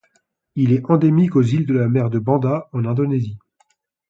[0.55, 3.37] Il est endémique aux îles de la mer de Banda en Indonésie.